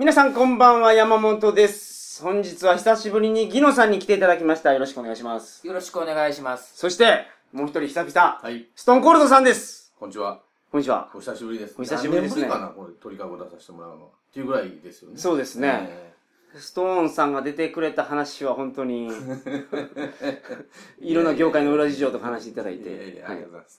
[0.00, 2.22] 皆さんこんばんは、山本です。
[2.22, 4.72] 本日は久しぶりにギノさんに来ていただきました。
[4.72, 5.66] よろしくお願いします。
[5.66, 6.72] よろしくお願いします。
[6.74, 9.92] そして、もう一人久々、はい、ストーンコールドさんです。
[10.00, 10.40] こんにちは。
[10.72, 11.10] こんにちは。
[11.14, 11.74] お久しぶりです。
[11.76, 14.06] お久しぶりですね何年ぶりかな、これ、鳥かご出させてもらうのは。
[14.06, 15.18] っていうぐらいですよね。
[15.18, 15.90] そうですね。
[15.90, 16.14] え
[16.54, 19.10] ストーンさんが出てくれた話は本当に、
[20.98, 23.18] いろんな業界の裏事情とか話していただいえいやいて。
[23.18, 23.78] や、あはいりがとうございます。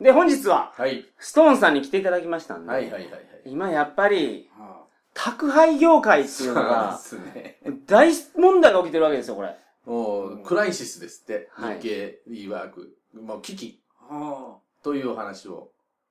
[0.00, 1.06] で、本日は、はい。
[1.18, 3.22] ストーンさんに来ていただきましたんで、はいはいはいはい。
[3.44, 4.83] 今やっぱり、は
[5.14, 7.58] 宅配業界っていうのがで、すね。
[7.86, 9.56] 大問題が起きてるわけですよ、これ。
[9.86, 11.48] もう、クライシスですって。
[11.52, 12.96] はい日経リワーク。
[13.14, 13.80] もう、危機
[14.82, 15.70] というお話を。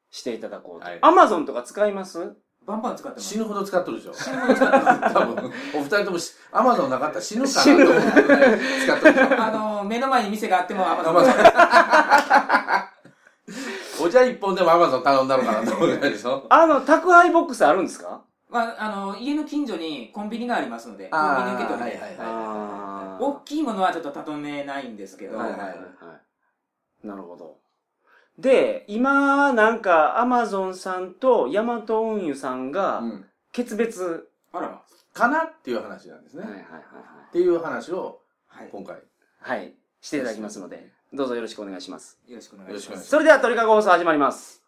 [0.10, 1.00] していただこうとはい。
[1.02, 2.22] アマゾンとか使います？
[2.22, 2.32] あ
[2.66, 3.28] バンバン使ってます。
[3.30, 4.14] 死ぬほど使ってるでしょ。
[4.14, 5.14] 死ぬほど使ってます。
[5.16, 9.42] 多分、お二人ともし、アマゾンなかったら死ぬかなと思うぐらい使ってるでしょ。
[9.44, 11.36] あの、目の前に店があってもアマゾン。
[14.06, 16.46] お茶一本でもアマゾン頼んだのかなと思うでしょ。
[16.50, 18.22] あの、宅配ボックスあるんですか？
[18.54, 21.98] まあ、あの、家の近所にコンビニがありますので、コンビニ受け取りで。
[21.98, 25.68] はいはい大きいものはちょっと例めないんですけど、はいはいは
[27.04, 27.08] い。
[27.08, 27.58] なるほど。
[28.40, 33.26] で、今、なんか、アマゾンさんとヤマト運輸さんがう、ん。
[33.52, 34.30] 決別。
[34.52, 34.82] あらま。
[35.14, 36.44] かなっていう話なんですね。
[36.44, 36.82] はいはいはい
[37.30, 38.70] っていう話をはい。
[38.72, 38.96] 今回。
[39.40, 39.60] はい。
[39.60, 39.74] はい。
[40.02, 42.20] していただきますので、どうぞよろしくお願いします。
[42.28, 43.08] よろしくお願いします。
[43.08, 44.63] それでは、鳥かご放送始まります。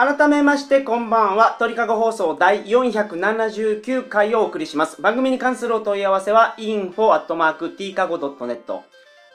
[0.00, 8.80] 改めましてこんばんは鳥かご放送第479回をお送りします番組に関するお問い合わせは info.tkago.net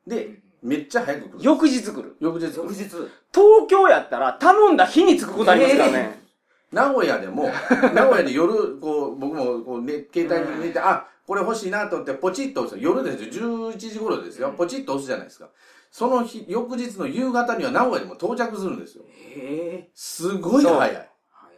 [0.07, 1.37] で、めっちゃ早く来る。
[1.41, 2.15] 翌日来る。
[2.19, 2.83] 翌日来る翌日。
[2.83, 3.09] 東
[3.67, 6.20] 京やったら頼んだ日に着くことありますからね。
[6.71, 7.51] 名古屋でも、
[7.93, 12.81] 名古屋で夜、こう、僕も、こう、ね、携帯に寝て、あ、これ欲しいなと思って、ポチッと押す。
[12.81, 14.53] 夜ですよ、11時頃ですよ。
[14.57, 15.49] ポチッと押すじゃないですか。
[15.91, 19.03] その日、翌日の夕方には名古屋でも到着するんですよ。
[19.07, 21.09] へすごい早い。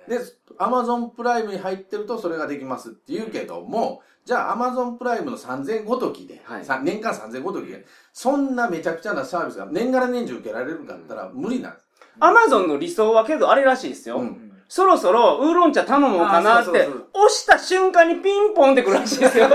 [0.08, 0.18] え。
[0.18, 0.20] で、
[0.58, 11.88] アマゾンプライムに入ってるとそれができますって言うけども、じゃあアマゾンプライムの3000ごときで、はいさ年間3000ごときで、そんなめちゃくちゃなサービスが年がら年中受けられるかったら無理なんです。
[12.20, 14.18] アマゾンの理想はけどあれらしいですよ。
[14.18, 19.48] うんそろそろウーロン茶頼もうかなってあそうそうそう押した瞬間にピンポンってくるらしいですよ。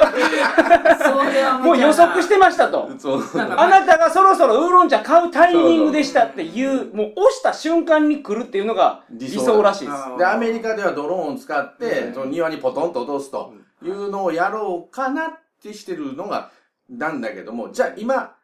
[1.61, 2.89] もう予測してましたと。
[2.89, 9.97] あなたがそろそろウーロン茶買うタイミングでしたっていう、もう押した瞬間に来るっていうのが理理想想らしいです。
[9.97, 15.31] あで、アメリカではドローンを使って、うんその庭にポトンと落とすというのをやろうかなっ
[15.61, 16.53] てしてるのが、
[16.89, 18.37] なんだけども、じゃあ今、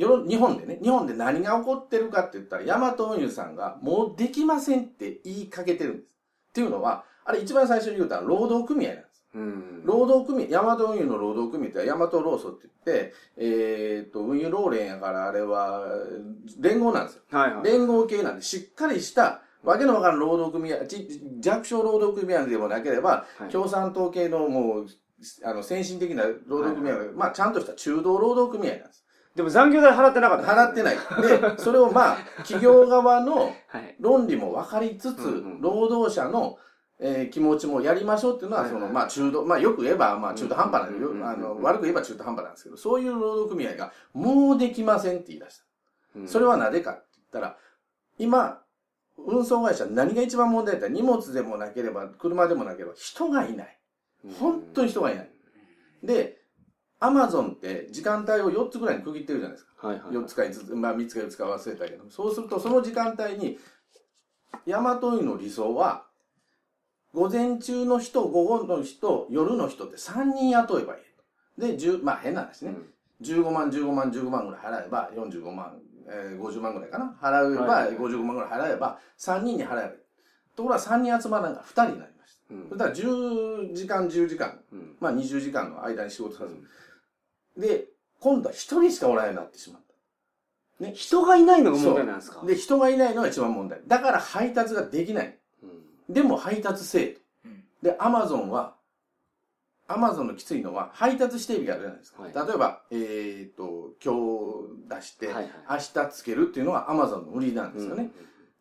[0.00, 6.16] 世の日本でね、日本で何が起こってるかって言ったら、ヤマト運輸さんが、もうできませんって言いかけてるんです。
[6.50, 9.24] っていうのは、あれ一番最初に言うたら労働組合なんです。
[9.34, 9.82] うん。
[9.84, 15.86] 労働組合、ヤマト運輸の労働組合ってヤマト労組って言って、えっ、と、運輸労連やからあれは、
[16.58, 17.22] 連合なんですよ。
[17.30, 17.64] はいはい。
[17.64, 24.86] 連合系なんで、しっかりした、わけのわからん労働組合、ち弱小労働組合でもなければ、はい共産党系のもう、
[25.44, 29.04] あの、先進的な労働組合、まあ、ちゃんとした中道労働組合なんです。
[29.34, 30.52] でも残業代払ってなかった。
[30.52, 30.96] 払ってない。
[30.96, 33.96] で、それをまあ、 企業側のはい。
[34.00, 36.58] 論理も分かりつつ、うんうん労働者の、
[36.98, 45.64] えー気持ちもやりましょうっていうのは、その、まあ、中途、まあ、よく言えば、まあ、中途半端なんで、あの、悪く言えば中途半端なんですけど、そういう労働組合が、もうできませんって言い出した。
[46.16, 47.56] うんそれはなぜかって言ったら、
[48.18, 48.60] 今、
[49.16, 53.78] 運送会社何が一番問題だったら荷物でもなければ、車でもなければ、人がいない。
[54.38, 55.30] 本当に人がいない。
[56.02, 56.39] で、
[57.00, 59.88] アマゾンって時間帯を4つぐらいに区切ってるじゃないですか。
[59.88, 60.12] はいはい。
[60.12, 63.58] 4つか5つ、まあ3つか4つか忘れたけど、そうするとその時間帯に、
[64.66, 66.06] ヤマト運輸の理想は、
[67.14, 70.98] 午前中の人、午後の人、夜の人って3人雇えばい
[71.58, 71.60] い。
[71.60, 72.76] で、10、まあ変な話ね。
[73.22, 77.16] 15万、15万、15万ぐらい払えば、45万、えー、50万ぐらいかな。
[77.20, 79.90] 払えば、はいはい55万ぐらい払えば、3人に払えばいい。
[80.54, 82.54] ところが3人集まらないから2人になりました。
[82.54, 86.62] うんそしたら10時間、10時間、うんまあ20時間の間に仕事させる。
[87.56, 87.86] で、
[88.20, 89.82] 今度は1人しかおらんようになってしまっ
[90.78, 90.84] た。
[90.84, 90.92] ね。
[90.94, 92.44] 人がいないのが問題なんですか？
[92.44, 93.80] で、人がいないのが一番問題。
[93.86, 95.38] だから配達ができない。
[95.62, 95.80] うん
[96.12, 97.20] でも配達せえと。
[97.44, 98.74] うんで、アマゾンは、
[99.86, 102.22] アマゾンのきついのは配達指定日があるじゃないですか。
[102.22, 104.14] はい例えば、えっ、と、今
[104.88, 108.10] 日出して、はいはい明日つけるっていうのがアマゾンの売りなんですよね。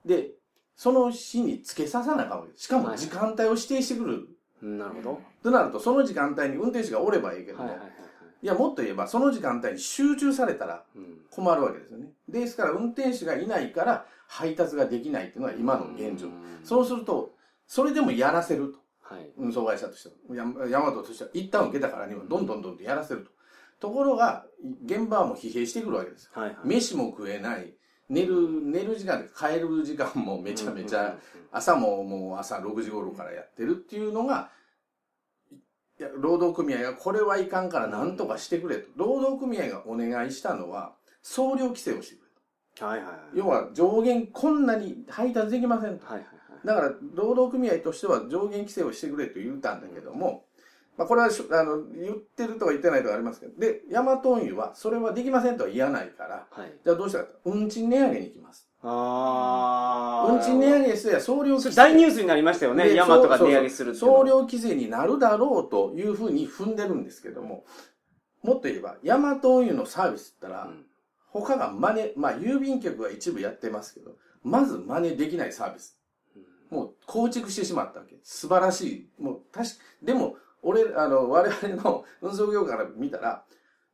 [0.06, 0.32] うで、
[0.76, 2.64] その日につけささなあかんわけです。
[2.64, 4.30] しかも時間帯を指定してくる。
[4.66, 4.78] ん。
[4.78, 5.22] なるほど。
[5.44, 7.96] となると、その時間帯に運転手がおればいいけども、はいはいはいは
[8.42, 8.46] い。
[8.46, 12.12] いや、もっと言えば、その時間帯に集中されたらうん困るわけですよね。
[12.28, 16.28] ですから、運転手がいないから配達ができないっていうのが今の現状。
[16.28, 16.34] うん
[16.64, 17.32] そうすると、
[17.68, 18.80] それでもやらせると。
[19.02, 19.32] はい。
[19.38, 20.36] 運送会社としては。
[20.36, 23.32] ヤヤマトとしては、一旦受けたからには、どんどんどんどんやらせると。
[23.80, 24.46] ところが、
[24.86, 26.30] 現場はもう疲弊してくるわけです。
[26.34, 26.58] はいはい。
[26.64, 27.74] 飯も食えない。
[28.10, 31.18] 寝る、寝る時間で帰る時間もめちゃめちゃ、
[31.52, 34.52] 朝ももう朝6時頃からやってるっていうのが、
[36.00, 38.88] いや労働組合がこれはいかんから何とかしてくれと。
[38.96, 42.32] 労働組合がお願いしたのは、総量規制をしてくれ
[42.76, 42.86] と。
[42.86, 43.18] はいはいはい。
[43.36, 46.06] 要は上限こんなに配達できませんと。
[46.06, 46.32] はいはいは
[46.64, 46.68] い。
[46.68, 50.46] だから、労働組合としては上限規制をしてくれと言ったんだけども、
[50.98, 56.74] まあ、これはあの言ってるとか言ってないとかありますけど、で、ヤマト運輸はそれはできませんとは言わないから、はい。
[56.84, 57.40] じゃあどうしたかと。
[57.44, 58.69] 運賃値上げに行きます。
[58.82, 60.34] あー。
[60.34, 61.76] 運賃値上げして総量規制。
[61.76, 62.86] 大ニュースになりましたよね。
[62.86, 67.66] でヤマトが値上げするっていうのは総量規制になるだろうというふうに踏んでるんですけども、
[68.44, 70.86] もっと言えば、ヤマト運輸のサービスって言ったら、うん
[71.32, 75.96] 他が真似、まあ郵便局は一部やってますけど、まず真似できないサービス。
[76.70, 78.16] もう構築してしまったわけ。
[78.24, 79.22] 素晴らしい。
[79.22, 83.44] もう確か、でも、俺、あの、我々の運送業界から見たら、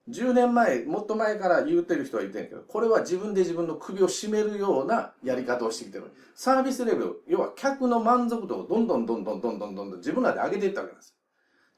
[0.10, 6.12] 10年前、もっと前から言うてる人は言ってんけど、これは自分で自分の首を絞めるようなやり方をしてきてる。
[6.36, 11.16] サービスレベル、要は客の満足度をどんどんどんどんどんどんどん自分らで上げていったわけなんです。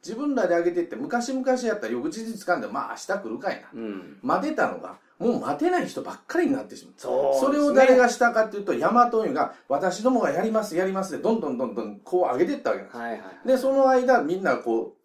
[0.05, 3.67] 自分らで上げていって、昔々やったら翌日掴んで、まあ明日来るかいな。
[3.73, 6.93] うん、待てたのが、もう待てない人ばっかりになってしまう。
[6.97, 12.97] そう、ね、それを誰がしたかっていうと、ヤマト運輸が、私どもがやります、やりますで、どんどんどんどんこう上げていったわけなんです。
[12.99, 14.96] はいはい、で、その間、みんなこう、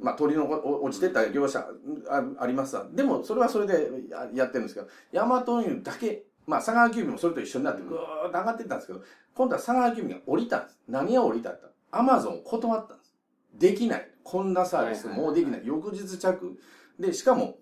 [0.00, 1.66] まあ、鳥のお落ちてった業者
[2.08, 2.86] あありますわ。
[2.92, 9.02] でも、それはそれでややってるんですけど、ヤマト運輸だけ、まあ、佐川急便もそれと一緒になって、ぐーっと上がっていったんですけど、
[9.34, 10.78] 今度は佐川急便が降りたんです。
[10.88, 11.68] 何が降りたった？
[11.98, 13.14] アマゾン断ったんです。
[13.54, 14.10] できない。
[14.24, 15.62] こんなサービスもうできない。
[15.64, 16.58] 翌日着。
[16.98, 17.58] で、しかも、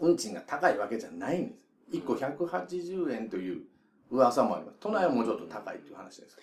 [0.00, 1.54] 運賃が高いわけじゃないんで
[1.92, 1.98] す。
[1.98, 3.62] 1個180円という
[4.10, 4.78] 噂もあります。
[4.80, 6.36] 都内はもうちょっと高いという話です。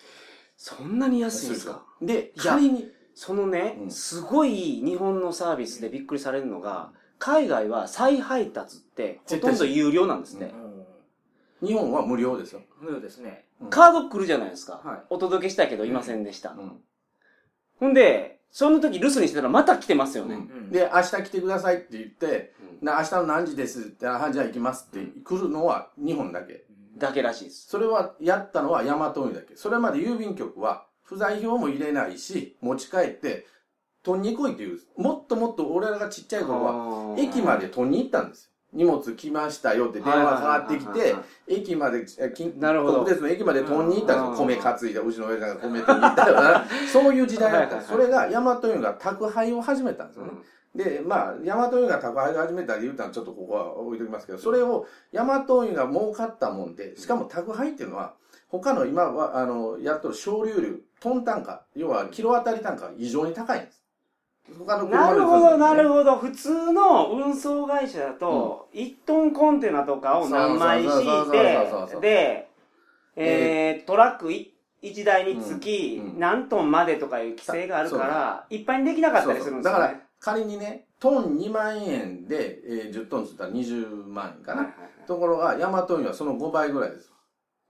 [0.56, 1.84] そんなに安いんですか？
[2.00, 10.52] で、仮に、そのね、うんすごい日本のサービスでびっくりされるのが、海外は再配達ってほとんど有料なんですね。
[11.64, 12.62] 日本は無料ですよ。
[12.80, 13.46] 無料ですね。
[13.70, 14.80] カード来るじゃないですか。
[14.84, 16.50] はいお届けしたけどいませんでした。
[16.50, 16.72] うん
[17.80, 20.34] ほんで、その時留守にしてたらまた来てますよね。
[20.34, 26.66] うんで、明日来てくださいって言って、うんな明日の何時ですって、あ、じゃあ行きますって来るのは日本だけ。
[26.98, 27.68] だけらしいです。
[27.68, 29.56] それはやったのはヤマト運輸だけ。
[29.56, 33.46] それまで郵便局は不在票も入れないし、持ち帰って、
[34.02, 38.50] 取りに来いっていう、もっともっと俺らがちっちゃい頃は、駅まで取りに行ったんですよ。
[38.74, 41.14] 荷物来ましたよって電話かかってきて
[41.46, 42.04] 駅まで、
[42.58, 44.46] なるほど国鉄の駅まで取りに行ったんですよ。
[44.46, 47.80] うん米担いで、うちの親父が米取りに行ったよそういう時代だった。
[47.80, 50.32] そはいれがヤマトが宅配を始めたんですよね。
[50.74, 58.14] で、まあ、ヤマトが宅配を始めた理由ってのはちょっとここは置いときますけど、それをヤマトが儲かったもんで、しかも宅配っていうのは、
[58.48, 63.82] 他の今は、あの、やっとる小流流、トン単価、要はキロ当たり単価が異常に高いんです。
[64.58, 66.16] 他の車なるほど、なるほほど。
[66.16, 72.48] 普通の運送会社だと、1トンコンテナとかを何枚敷いそうそうそうそうそうて、で、
[73.16, 79.82] えー、トラック1台につきうんうん何トンまでとかいう規制があるから、いっぱいにできなかったりするんですよね。
[79.82, 84.62] だから、仮にね、トン2万円で、えー、10トンつったら20万円かな。
[84.62, 87.12] はいはいはいところが、ヤマト運輸はその5倍ぐらいです。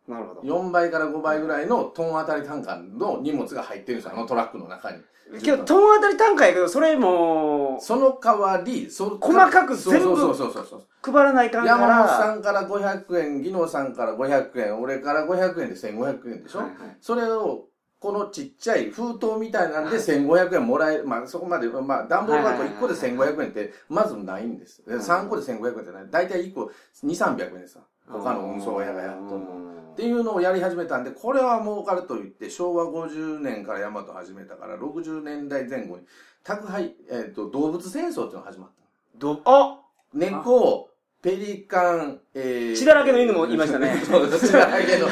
[0.09, 0.41] なるほど。
[0.43, 4.99] 4倍から5倍ぐらいのトン当たり単価の荷物が入ってるんですよ、あのトラックの中に。
[5.43, 11.13] けど、トン当たり単価やけど、それも、その代わり、そ細かく全部そうそうそうそうそう。
[11.13, 11.79] 配らないかんから。
[11.79, 17.69] 山本さんから500円、技能さんから500円、俺から500円で1500円でしょ、はいはいそれを、
[17.99, 21.07] このちっちゃい封筒みたいなんで1500円もらえる。
[21.07, 24.85] まあそこまで、まあ段ボール箱1個で1500円ってまずないんです。
[24.85, 26.11] で3個で1500円ってない。
[26.11, 26.71] だいたい1個
[27.03, 29.65] 2、300円ですわ他の運送屋がやっとるの。
[29.95, 36.05] っていうのをやり始めたんで、これは儲かると言って、昭和50年からヤマト始めたから、60年代前後に、
[36.43, 38.85] 宅配、えっ、と、動物戦争っていうのが始まった。
[39.17, 39.81] ど、あ
[40.13, 40.91] 猫、
[41.23, 45.09] ペリカン、えー、血だらけの犬もいましたね そう、血だらけの。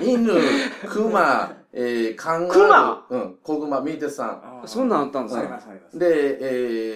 [0.00, 0.32] 犬、
[0.86, 2.64] 熊、えー、カンガルー。
[2.66, 3.06] 熊？
[3.08, 4.62] うん、小熊、ミーテスさん。
[4.66, 5.50] そんなんあったんですねあり。
[5.50, 5.98] ますあります。
[5.98, 6.38] で、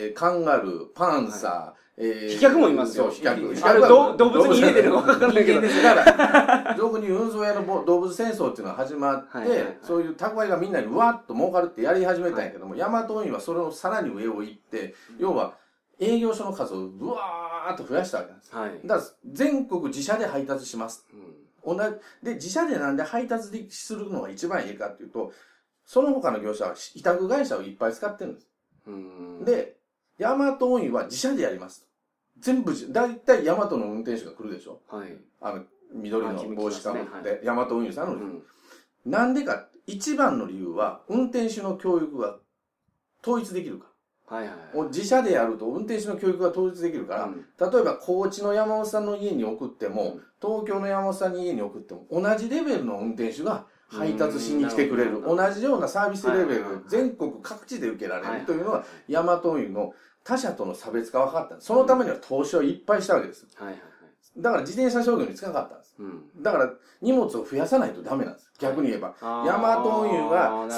[0.04, 3.55] えー、カンガルー、パンサー、えー、飛脚もいますよ飛脚。
[3.55, 5.61] 飛脚動物に入れてるのか分かんないけど。
[5.61, 15.55] だから、俗に運送屋のぼ動物戦争っていうのが始まって、はいはいはいそういう宅配がみんなにうわっと儲かるってやり始めたんやけども、ヤマト運輸はそれをさらに上を行って、要は
[15.99, 18.55] 営業所の数をうわーっと増やしたわけなんです。
[18.55, 18.71] はい。
[18.85, 21.07] だから、全国自社で配達します。
[21.12, 21.81] うん同じ、
[22.23, 25.33] で、自社でなんで配達でするのが一番いいかっていうと、
[25.85, 28.49] その他の業者は委託会社をいっぱい使ってるんです。
[28.87, 29.76] うん、で、
[30.19, 31.88] ヤマト運輸は自社でやります。
[32.40, 34.80] 全部じ、だいたいヤマトの運転手が来るでしょ？
[34.88, 35.16] はい。
[35.40, 38.42] あの、緑の帽子かぶって、ヤマト運輸さんの、うん。
[39.07, 42.37] なんでか、一番の理由は、運転手の教育が
[43.23, 43.87] 統一できるか。
[44.26, 44.85] はいはいら。
[44.85, 47.35] 自社でやると運転手の教育が統一できるから、うん。
[47.35, 55.23] 例えば高知の山本さんの家に送っても、東京の山本さんの家に送っても、同じレベルの運転手が配達しに来てくれる。
[55.23, 59.95] 同じようなサービスレベルはいはいはい、全国各地で受けられはいるというのは、ヤマト運輸の
[60.28, 61.56] 他社との差別化が分かった。
[61.58, 63.47] そのためには投資をいっぱいしたわけです。
[63.56, 64.42] はいはいはい。
[64.42, 65.97] だから自転車商業につかなかったんです。
[65.99, 66.42] うん。
[66.42, 66.70] だから
[67.00, 68.52] 荷物を増やさないとダメなんです。
[68.61, 69.14] 逆に言えば。
[69.23, 70.68] ヤマト運輸あが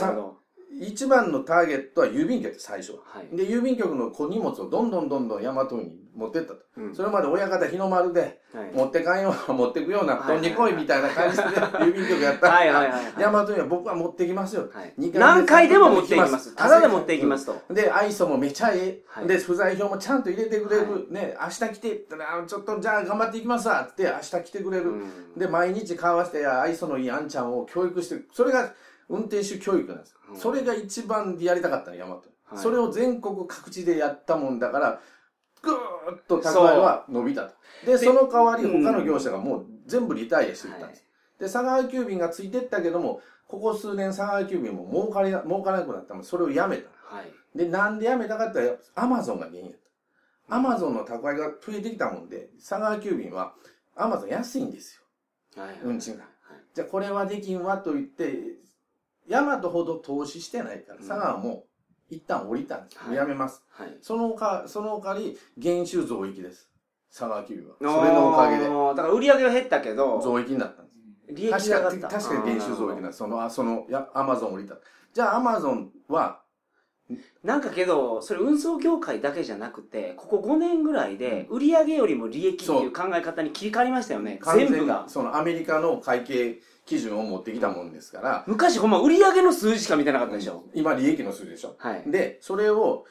[0.81, 2.93] 一番のターゲットは郵便局最初。
[3.05, 3.37] はい。
[3.37, 6.61] で、郵便局の小荷物をどんどんどんどんヤマト運輸に持ってったと。
[6.77, 11.43] うんそれまで親方日の丸で、はい持ってかんような、 持ってくような、布団に来いみたいな感じで
[11.81, 14.69] 郵便局やったはいはいはいはいヤマト運輸は僕は持ってきますよ。
[14.73, 16.55] はい何回でも持っていきます。
[16.55, 17.57] ただで持っていきますと。
[17.73, 20.93] で、愛想もめちゃええ、はいで、不在票もちゃんと入れてくれる。
[20.93, 22.15] はね、明日来てって
[22.47, 24.91] ちょっとじゃあ頑張っていきますわって明日来てくれる。
[24.91, 28.73] うんで、毎日交わして、愛想のいいあんちゃんを教育して、それが
[29.09, 30.17] 運転手教育なんです。
[30.31, 32.23] うんそれが一番やりたかったの、ヤマト。
[32.23, 35.01] はいそれを全国各地でやったもんだから、
[35.63, 37.55] ぐーっと宅配は伸びたと。
[37.87, 41.05] で、その代わり他の業者がもう全部リタイアしていったんです。
[41.39, 46.89] で、佐川急便がついてったけども、ここ数年佐川急便も儲かりな、儲からなくなったので、それをやめた。
[47.05, 47.59] はい。
[47.59, 49.73] で、なんでやめたかって言ったら、アマゾンが原因やっ
[50.49, 50.57] た。
[50.57, 53.55] アマゾンの宅配が増えてきたもんで、佐川急便は、
[53.97, 54.97] アマゾン安いんです
[55.57, 55.63] よ。
[55.63, 55.81] はいはい。
[55.85, 56.31] 運賃がはい
[56.75, 58.35] じゃあこれはできんわと言って、
[59.27, 61.65] ヤマトほど投資してないから、うん佐川も
[62.11, 62.99] 一旦降りたんです。
[62.99, 63.63] はいやめます。
[63.71, 63.97] はい。
[64.03, 66.69] そのか、その代わり、減収増益です。
[67.11, 67.77] 佐川急便は。
[67.79, 71.35] それのおかげで、だから売り上げは減ったけど、増益になったんです。
[71.35, 72.19] 利益確かに、が上がった。
[72.19, 73.13] 確かに減収増益な。
[73.13, 74.77] その、あその、や、アマゾン降りた。
[75.13, 76.43] じゃあアマゾンは、
[77.43, 84.41] なんかけど、それ運送業界だけじゃなくて、ここ5年ぐらいで、売り上げよりも利益っていう考え方に切り替わりましたよね。
[84.55, 85.05] 全部が。
[85.09, 90.65] そのアメリカの会計基準を持ってきたもんですから、昔ほんま売り上げの数字しか見てなかったでしょ。
[90.75, 91.77] 今利益の数字でしょ。
[91.79, 92.11] はい。
[92.11, 93.07] で、それを、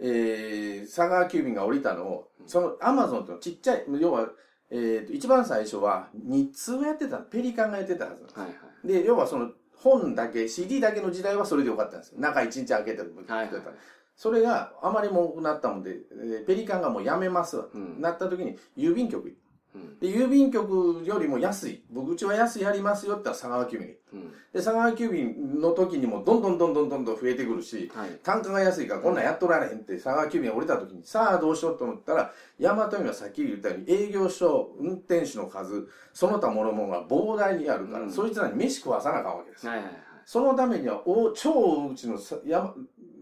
[0.00, 4.30] えー、佐川急便が降りたのを、そのアマゾンってのちっちゃい、要は、
[4.70, 8.38] えーと、一番最初は日通がやってた、ペリカンがやってたはずなんです。
[8.40, 8.88] はいはい。
[8.88, 12.20] で、要はその本だけ、CD だけの時代はそれでよかったんですよ。
[12.20, 13.14] 中一日開けてる。
[13.28, 13.62] はいはい
[14.16, 17.68] それがあまりもなったもんで、えーペリカンがもうやめますわ。
[17.72, 19.49] うんなった時に郵便局行ったうん。
[20.00, 21.84] で、郵便局よりも安い。
[21.90, 23.94] 僕、うちは安いやりますよって言ったら佐川急便。
[24.12, 24.30] うん。
[24.30, 28.10] で、佐川急便の時にもどんどんどんどんどんどん増えてくるし、はい。
[28.22, 39.66] 単価が安いからこんなんやっとられへんって佐川急便降りた時に、さあどうしようと思ったら、ヤマト運輸はさっき言ったように営業所、運転手の数、その他諸々が膨大にあるから、うんそいつらに飯食わさなあかんわけです。
[39.66, 39.94] はいはいはい。
[40.24, 42.74] そのためには、お超大口のさ、やま、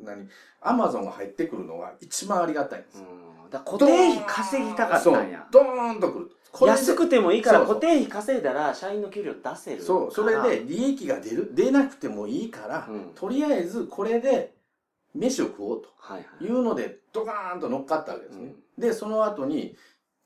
[0.03, 0.29] 何、
[0.61, 3.03] アマゾンが入ってくるのが一番ありがたいんです。
[3.03, 3.51] うん。
[3.51, 5.47] だ固定費稼ぎたかったんや。
[5.51, 6.31] ドーンとくる。
[6.61, 13.13] 安くてもいいから固定費稼いだら社員の給料出せるそう、それで利益が出る、出なくてもいいから、うん。
[13.15, 14.55] とりあえずこれで
[15.15, 15.89] 飯を食おうと。
[15.99, 18.55] はいうので、ドカーンと乗っかったわけですね。
[18.79, 19.77] で、その後に、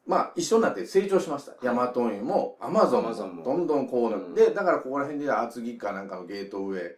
[0.06, 1.54] まあ、一緒になって成長しました。
[1.62, 4.32] ヤマト運輸も、アマゾンもも、どんどんこうなうん。
[4.32, 6.96] って、だからここら辺で厚木かなんかのゲートウェイ、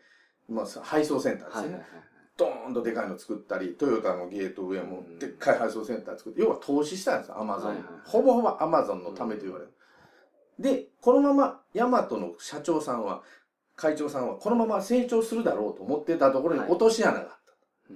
[0.48, 1.64] まあ、配送センターですね。
[1.64, 2.13] はいはいはい。
[2.36, 7.86] ドーンとでかいの作ったり、トヨタのゲートウェイもうんでっかい配送センター作って、要は投資したんですよ、アマゾンはいはい。
[8.04, 9.72] ほぼほぼアマゾンのためと言われる。
[10.58, 13.22] で、このままヤマトの社長さんは、
[13.76, 17.34] 会長さんは、このまま成長するだろうと思ってたところにはい落とし穴があった。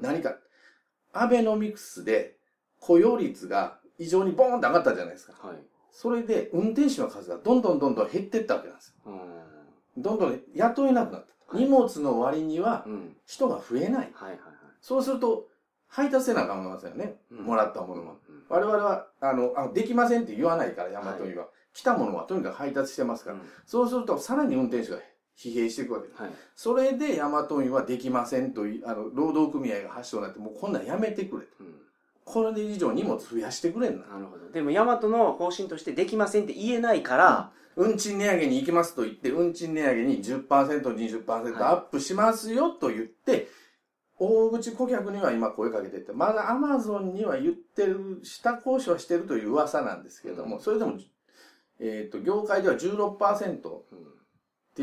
[0.00, 0.36] 何か。
[1.12, 2.36] アベノミクスで
[2.80, 5.34] 雇用率が異常にボーンと上がったじゃないですか。
[5.46, 5.56] はい。
[5.90, 8.94] それで運転手の数がどんどんどんどん減ってったわけなんですよ。
[9.96, 10.02] うん。
[10.02, 11.32] どんどん雇えなくなった。
[11.48, 13.16] はい荷物の割にはうん。
[13.26, 14.10] 人が増えない。
[14.14, 14.38] はいはいはい。
[14.80, 15.48] そうすると、
[15.88, 17.16] 配達せなあかんますよね。
[17.30, 18.14] うんもらったものは。
[18.28, 21.48] うん我々は、あの、あできませんって言わないから、ヤマトには。
[21.74, 23.36] 来たものはとにかく配達してますから。
[23.66, 24.98] そうすると、さらに運転手が
[25.36, 26.22] 疲弊していくわけです。
[26.22, 26.30] はい。
[26.56, 31.52] それで、ヤマトはできませんとあの、労働組合が発祥になって、もうこんなんやめてくれと。
[31.60, 31.74] うん。
[32.24, 34.06] これで以上荷物増やしてくれんな。
[34.06, 34.50] なるほど。
[34.50, 43.46] でも、ヤマトの方針としてできませんって言えないから、運賃値上げに行きますと言って、運賃値上げに10%、20%アップしますよと言って、
[44.18, 50.98] 大口顧客には今声かけてって、まだアマゾンには言ってる、下交渉はしてるという噂なんですけども、それでも、
[51.78, 53.68] えっ、と、業界では16%って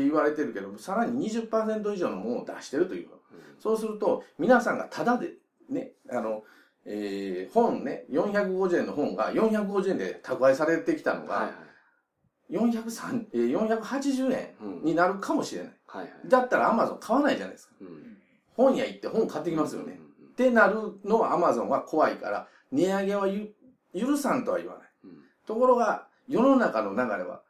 [0.00, 0.04] ん。
[0.04, 3.08] 言われてるけど、さらに20%以上のものを出してるという。
[3.58, 5.34] そうすると、皆さんがタダで、
[5.68, 6.44] ね、あの、
[6.86, 11.65] えー本ね、450円の本が450円で宅配されてきたのが、。
[12.50, 14.84] 403えー480円うん。
[14.84, 15.72] になるかもしれない。
[15.86, 16.12] はいはい。
[16.28, 17.74] だったらアマゾン買わないじゃないですか。
[17.80, 18.16] うん。
[18.54, 19.98] 本屋行って本買ってきますよね。
[20.32, 23.54] ってなるのはアマゾンは怖いから、値上げはゆ
[23.98, 24.88] 許さんとは言わない。
[25.04, 25.10] うん。
[25.46, 27.42] ところが、世の中の流れは、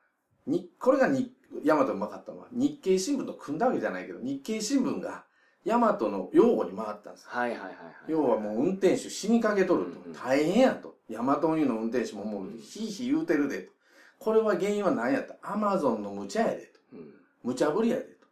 [0.47, 1.33] に、これがに、
[1.65, 5.25] ヤマトうまかったのは、日経新聞と組んだわけじゃないけど、日経新聞が、
[5.65, 7.31] ヤマトの擁護に回ったんですよ。
[7.31, 7.75] はいはいはいはい。
[8.07, 10.13] 要はもう運転手死にかけとるとうんうん。
[10.13, 10.97] 大変やと。
[11.09, 13.73] ヤマト運輸の運転手ももうひいひい言うてるでと。
[14.19, 15.37] これは原因は何やった？
[15.43, 16.81] アマゾンの無茶やでと。
[16.93, 17.15] うん。
[17.43, 18.27] 無茶ぶりやでと。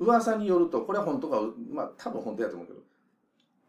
[0.00, 1.40] 噂によると、これは本当か、
[1.70, 2.80] まあ多分本当やと思うけど、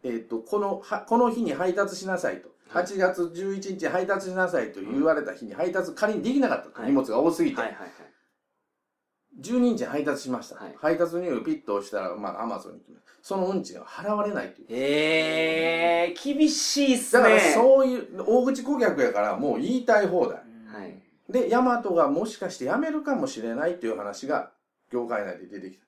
[0.04, 2.48] えっ、と、この、は、この日に配達しなさいと。
[2.48, 6.82] はい8月11日配達しなさいと言われた日に配達仮にできなかったと。
[6.82, 7.62] はい荷物が多すぎて。
[7.62, 7.92] はいはいはい。
[9.42, 10.56] 12日配達しました。
[10.56, 13.04] はい配達入力ピッと押したら、まあアマゾンに行きます。
[13.22, 14.68] その運賃は払われないという。
[14.70, 17.42] えー、厳しいっすだからね。
[17.54, 20.43] そういう、大口顧客やからもう言いたい放題。
[20.74, 20.96] はい。
[21.30, 24.52] で、ヤマトがもしかして辞めるかもしれないという話が
[24.92, 25.86] 業界内で出てきた。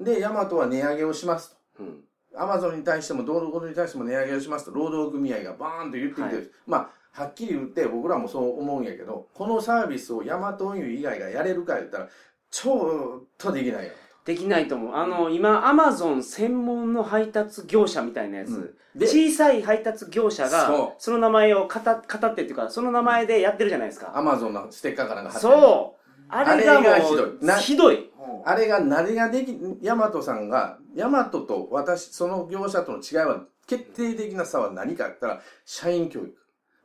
[0.00, 0.04] うん。
[0.04, 1.84] で、ヤマトは値上げをしますと。
[1.84, 2.04] うん。
[2.36, 6.76] アマゾンに対しても、道路ごとに対しても値上げをしますと、労働組合がバーンと言ってきてる、はいま
[7.12, 12.08] あ、はっきり言って僕らもそう思うんやけど、このサービスをヤマト運輸以外がやれるか言ったら、
[12.50, 13.92] ちょっとできないよ。
[14.28, 14.94] できないと思う。
[14.94, 24.12] あの、今、アマゾン専門の配達業者みたいなやつ、うんで小さい配達業者がその名前をかた、語ってっていうか、その名前でやってるじゃないですか。
[24.16, 28.10] アマゾンのステッカーかなんか貼ってるそうあれがひどういな、ひどい。
[28.44, 36.34] あれが何ができ、ヤマトさんが、ヤマトと私、その業者との違いは、決定的な差は何かって言ったら、社員教育。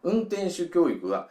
[0.03, 1.29] 運転手教育は、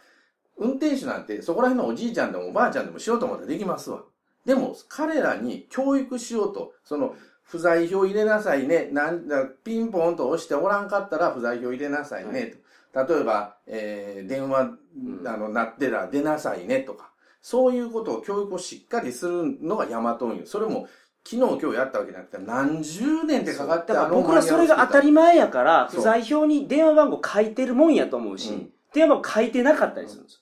[0.57, 4.03] 運転手なんてそこら辺のおじいちゃんでもおばあちゃんでもしようと思ったらできますわ。
[4.45, 8.89] でも、彼らに教育しようと、その、不在票入れなさいね。
[8.91, 12.55] なんだ、ピンポンと押しておらんかったら不在票入れなさいね。
[12.93, 14.61] と例えば、えー、電話、
[14.95, 17.11] うんあの、鳴ってら出なさいねとか。
[17.41, 20.45] そういうことを教育をしっかりするのがヤマト運輸。
[20.45, 20.87] それも、
[21.25, 30.39] 昨日今日やったわけじゃなくて、何十年ってかかってだから僕らそれが当たり前やから、不在票に電話番号書いてるもんやと思うし、うん電話番号書いてなかったりするんですよ。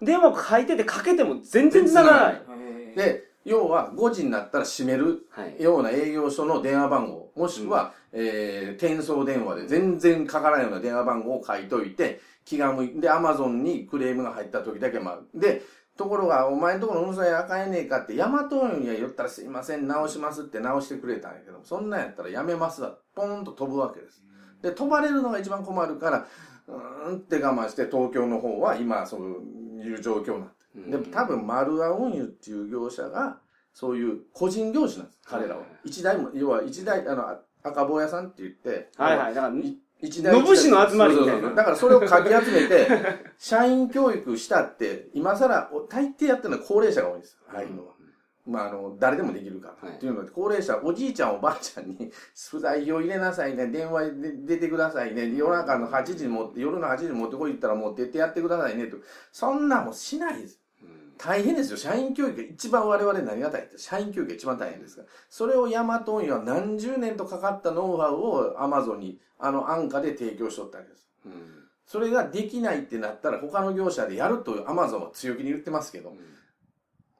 [0.00, 2.42] 電話番号書いててかけても全然繋がらない。
[2.96, 5.62] で、要は5時になったら閉めるはい。
[5.62, 15.62] ような営業所の電話番号、もしくは、えー、転送電話で全然かからないような電話番号を書いといて、気が向いて、で、アマゾンにクレームが入った時だけまあ、で、
[15.96, 22.96] ところが、お前んところの運送やあかんやねえかって、ヤマト運輸に言ったらすいません、直しますって直してくれたんやけど、そんなんやったらやめますわ。
[23.14, 24.22] ポーンと飛ぶわけです。
[24.62, 26.26] で、飛ばれるのが一番困るから、
[26.68, 29.20] うーんって我慢して、東京の方は今、そう
[29.82, 33.40] いう状況になっで、多分、丸ア運輸っていう業者が、
[33.72, 35.62] そういう個人業種なんです、彼らは。
[35.84, 39.34] 一台も、要は一台、あの、あ赤坊屋さんって言って、はいはい。
[39.34, 42.88] だから、い一野武士の集まりみたいなだからそれをかき集めて、
[43.38, 47.38] 社員教育したって、今更、お大抵やってるのは高齢者が多いんですよ。
[47.52, 47.92] ああいうのは。
[48.46, 49.88] まあ、あの、誰でもできるから。
[49.88, 52.10] はいっていうので、高齢者、おじいちゃん、おばあちゃんに、
[52.50, 58.96] 不在票入れなさいね、電話で出てくださいね、夜中の8時に持って、夜の8時に持ってこいって言ったら持ってってやってくださいね、と。
[59.32, 60.60] そんなもんしないです。
[60.82, 61.76] うん大変ですよ。
[61.76, 65.08] 社員教育が一番我々何が大変って、社員教育が一番大変ですから。
[65.28, 71.06] それをヤマト運輸は何十年とかかったノウハウをアマゾンに、あの安価で提供しとったわけです。
[71.26, 76.14] うんそれができないってなったら他の業者でやるとアマゾンは強気に言ってますけど、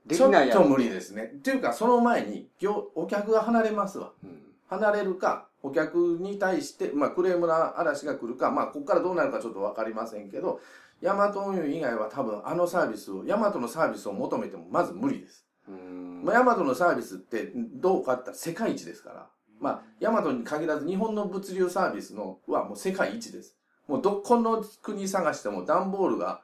[0.06, 1.32] できないやろちょっと無理ですね。
[1.34, 4.12] っていうか、その前に、業お客が離れますわ。
[4.24, 10.60] うん離れるか、お客に対して、まあ、クレームの嵐が来るか、まあ、ここからどうなるかちょっとわかりませんけど、
[11.00, 15.44] ヤマト運輸以外は多分あのサービスを、ヤマトのサービスを求めてもまず無理です。
[15.68, 19.26] うんまあ、ヤマトのサービスってどうかって世界一ですから。
[19.58, 23.56] まあ、ヤマトに限らず日本の物流サービスのはもう世界一です。
[23.88, 26.42] もうどこの国探しても段ボールが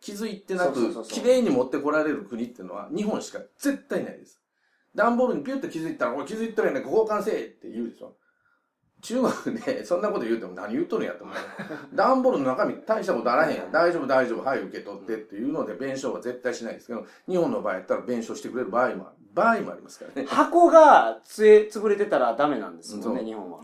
[0.00, 4.40] 気づいてなく綺麗に持ってこられる国っていうのは日本しか絶対ないです。
[4.94, 8.16] 段ボールにピュッと気づいたら、おい気づいとるやんね交換せえって言うでしょ。
[9.02, 11.36] 中国で そんなこと言うても何言うとるんやと思う。
[11.94, 13.70] 段ボールの中身大したことあらへんやん。
[13.70, 19.16] 大丈夫大丈夫、はい受け取ってっていうので弁償は絶対しないですけど、日本の場合やったら弁償してくれる場合もある。
[19.34, 20.26] 場合もありますからね。
[20.26, 23.60] 箱がつえ潰れてたらダメなんですもんね、日本は。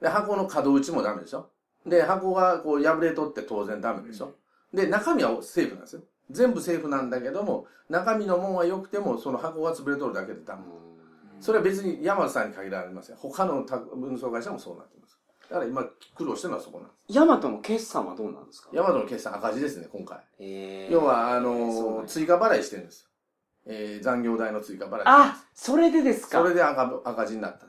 [0.00, 1.50] で、箱の角打ちもダメでしょ
[1.84, 4.34] で、箱がこう破れとって当然ダメでしょ、
[4.72, 6.02] で、中身はセーフなんですよ。
[6.30, 10.62] 全部セーフなんだけども、中身のもんは良くても、その箱が潰れとるだけでダメ。
[11.40, 13.16] それは別に山田さんに限られません。
[13.16, 15.18] 他の他運送会社もそうなってます。
[15.48, 15.84] だから今
[16.16, 17.16] 苦労してるのはそこなんです。
[17.16, 18.68] ヤマトの決算はどうなんですか？
[18.74, 20.18] ヤマトの決算赤字ですね、今回。
[20.40, 23.08] えー要は、あのなんや追加払いしてるんですよ。
[23.64, 25.02] えー、残業代の追加払い。
[25.06, 26.38] あ、それでですか？
[26.38, 27.67] それで赤赤字になった。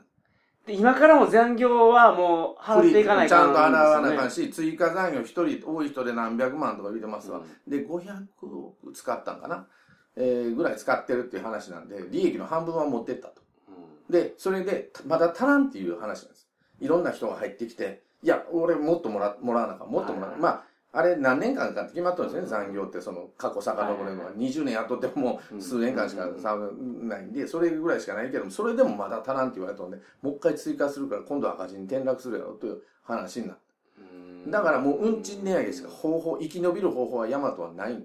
[0.70, 7.40] で今からも残業はもう払っていかないちゃんと払わなあかんし、追加残業一人、多い人で何百万とか言ってますわ。
[7.40, 7.70] うん。
[7.70, 9.66] で、500億使ったんかな、
[10.14, 13.42] えーぐらい使ってるっていう話なんで、利益の半分は持ってったと。
[13.68, 14.12] うん。
[14.12, 16.48] で、それで、まだ足らんっていう話なんです。
[16.78, 20.42] いろんな人が入ってきて、いや、俺もっともらもらわなあかん、もっともらわなあかん。
[20.42, 24.32] まあ、あれ何年間かって決まってるんですね、残業って、その過去遡れるのは。
[24.32, 33.62] 20年雇ってももう数年間しかさないんで、それぐらいしかないけども、それでもまだ足らんって言われたんで、もう一回追加するから今度は赤字に転落するやろという話になった。
[34.00, 38.04] うんだからもう運賃値上げしか方法、生き延びる方法はヤマトはない。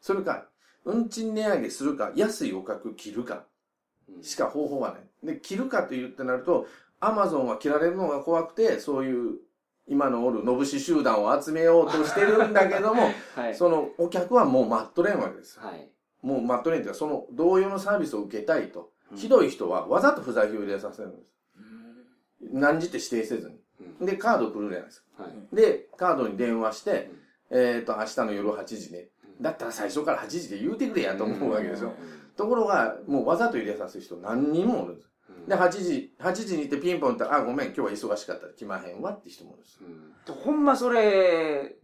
[0.00, 0.46] それか、
[0.84, 3.44] 運賃値上げするか、安いお客切るか、
[4.22, 5.34] しか方法はない。
[5.34, 6.66] で、切るかと言ってなると、
[7.00, 9.38] アマゾンは切られるのが怖くて、そういう、
[9.90, 13.54] 今のおる、のぶし集団を集めようとしてるんだけども、 はい。
[13.56, 15.62] そのお客はもう待っとれんわけですよ。
[15.66, 15.90] はい。
[16.22, 18.80] もう待っとれんっていうか、その同様のサービスを受けたいと。
[18.80, 21.32] うんひどい人はわざと不在票を入れさせるんです。
[22.52, 24.06] 何時って指定せずに。
[24.06, 25.24] で、カード来るじゃないですか。
[25.24, 25.56] はい。
[25.56, 27.10] で、カードに電話して、
[27.50, 29.08] えっ、と、明日の夜8時ね。
[29.40, 31.92] だったら最初から8時で言うてくれやと思うわけですよ。
[32.36, 35.09] ところが、もうわざと入れさせる人何人もおるんです。
[35.46, 39.80] で、8時、8時に行ってピンポンって、あ、ごめん、今日は忙しかったら来まへんわって人もおるんです。
[39.82, 40.10] うん
[40.44, 41.76] ほんまそれ、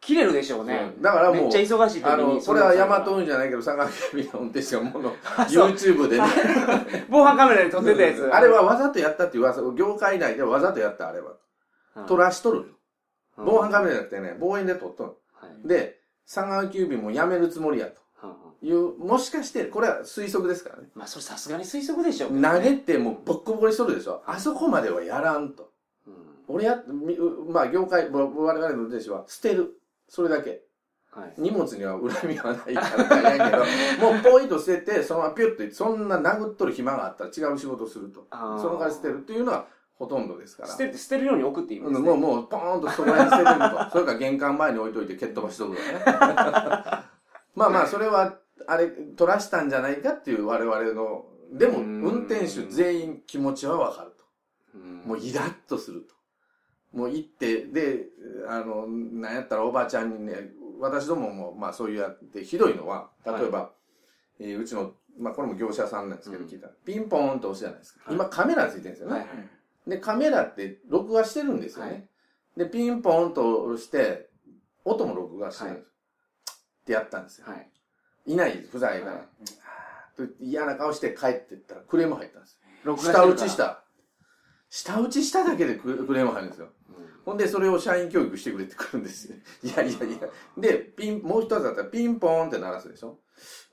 [0.00, 0.92] 切れるでしょうね。
[0.96, 2.04] うんだからもうめっちゃ忙しい。
[2.04, 5.14] あの、これはヤマト運じゃないけど、佐川急便の運転手がもの、
[5.48, 6.24] YouTube でね、
[7.10, 8.22] 防犯カメラで撮ってたやつ。
[8.30, 11.36] あれはわざとやったっていう噂、業界内ではわざとやったあれは。
[11.96, 12.74] うん、撮らしとる
[13.36, 15.12] 防犯カメラじゃなくてね、望遠で撮っとる。
[15.32, 18.00] はいで、佐川急便もやめるつもりやと。
[18.62, 20.88] いう、もしかして、これは推測ですからね。
[20.94, 24.22] まあ、それさすがに推測でしょね、投げてもうボッコボコにしとるでしょ。
[24.26, 25.70] あそこまではやらんと。
[26.06, 26.14] うん
[26.46, 27.16] 俺や、み
[27.48, 29.80] まあ業界、ぼ我々の運転手は捨てる。
[30.08, 30.62] それだけ。
[31.10, 31.34] はい。
[31.38, 33.64] 荷物には恨みはないからやけど、
[34.12, 38.26] もうポインと捨てて、そのままピュッと、そんな殴っとる暇があったら違う仕事をすると。
[38.30, 40.68] その代わり捨てるっていうのはほとんどですから。
[40.68, 42.10] 捨てて、捨てるように置くっていう意味ですね。
[42.10, 43.90] うん、もう、もう、ポーンとそこら辺に捨ててると。
[43.90, 47.03] それから玄関前に置いといて蹴っ飛ばしとくとかね。
[47.54, 54.24] まあまあ、それは、あれ、取らしたんじゃないかっていう我々の、でも、うん運転手全員気持ちはわかると。
[54.74, 56.14] うんもうイラッとすると。
[56.96, 58.06] もう行って、で、
[58.48, 63.72] あの、なんやったらおばあちゃんにね、私どもも、まあそういうやって、ひどいのは、例えば、
[64.40, 68.00] えーうちの、まあこれも業者さんなんですけど、うん聞いたら、ピンポーンと押すじゃないですか。
[68.06, 69.14] はい今カメラついてるんですよね。
[69.14, 69.28] はい
[69.86, 71.90] で、カメラって録画してるんですよね。
[71.92, 72.08] はい
[72.56, 74.30] で、ピンポーンと押して、
[74.84, 75.90] 音も録画してるんですよ。
[76.84, 77.46] ってやったんですよ。
[77.48, 77.68] はい。
[78.26, 79.12] いないです、不在から。
[79.12, 79.22] はい
[80.38, 82.96] 嫌な顔して帰ってったらクレーム入ったんですよ。
[82.96, 83.34] 下打。
[83.34, 83.82] ちした。
[84.70, 86.68] 下打ちしただけでククレーム入るんですよ。
[87.24, 89.36] ほんで、それを社員教育してくれってくるんですよ。
[89.64, 90.28] いやいやいや。
[90.56, 93.18] で、ピン、もう一つだったらピンポーンって鳴らすでしょ。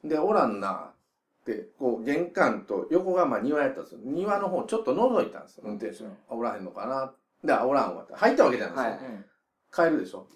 [0.03, 0.93] で、おらんな
[1.41, 3.99] って、こう、玄関と横がまあ庭やったんですよ。
[4.01, 6.09] 庭の方ちょっと覗いたんですよ、運転手が。
[6.29, 8.15] あおらへんのかなで、あおらんわって。
[8.15, 9.09] 入ったわけじゃないですよ。
[9.11, 9.25] はい
[9.73, 10.27] 帰るでしょ。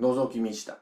[0.00, 0.78] 覗き見した。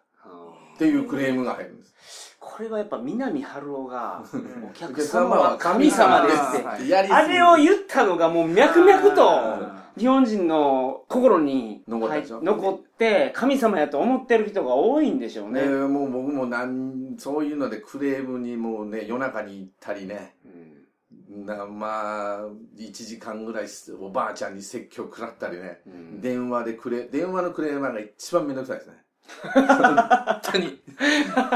[0.81, 2.37] っていうクレームが入るんです。
[2.39, 4.25] これはやっぱ南春夫が、
[4.65, 6.97] おお客様は神様ですって。
[6.97, 15.63] あれを言ったのがもう脈々と、あ日本人の心に残って神様やと思ってる人が多いんでしょうね。
[15.63, 22.47] ねもう僕もなん、そういうのでクレームにもうね、夜中に行ったりね、うんなまあ、
[22.79, 23.67] 1時間ぐらい
[24.01, 29.00] おばあちゃんに説教食らったりね、うん電話でクレ、電話のクレーマーが一番めんどくさいですね。
[29.43, 30.81] 本当に。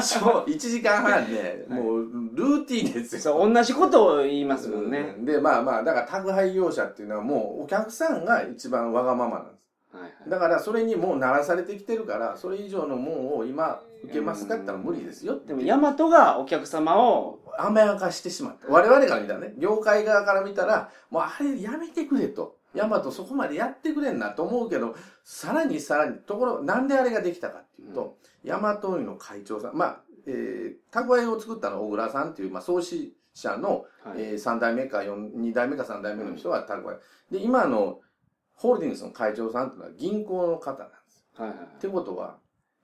[0.03, 2.03] そう、1時間半ね、もう
[2.35, 3.21] ルーティンですよ。
[3.21, 5.17] そう、同じことを言いますもんね。
[5.21, 9.65] で、まあまあ、だから宅配業者っていうのはもうお客さんが一番わがままなんです。
[9.95, 15.39] はいはいだからそれにもう慣らされてきてるから、それ以上のもんを今受けますかったら無理ですよ。
[15.47, 18.67] でも、ヤマトがお客様を、甘やかしてしまった。
[18.69, 22.57] 我々から見たらね、業界側から見たら、もうあれやめてくれと。
[22.75, 36.97] ヤマトそこまでやってくれんなと思うけど、さらにさらに、ところ、なんであれができたかっていうと、ヤマト運輸の会長さん、まあ、えー、宅配を作ったのは小倉さんっていう、まあ、創始者の、はいえー、3代目か4、2代目か3代目の人が宅配。
[37.31, 38.01] で、今の、
[38.55, 41.27] ホールディングスの会長さんっていうのは銀行の方なんです。
[41.35, 42.39] はいはいってことは、